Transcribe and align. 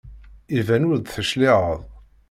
Iban 0.59 0.87
ur 0.89 0.97
d-tecliεeḍ. 0.99 1.79